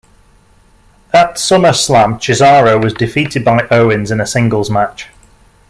At 1.13 1.35
SummerSlam, 1.35 2.15
Cesaro 2.15 2.81
was 2.83 2.95
defeated 2.95 3.45
by 3.45 3.67
Owens 3.69 4.09
in 4.09 4.19
a 4.19 4.25
singles 4.25 4.71
match. 4.71 5.09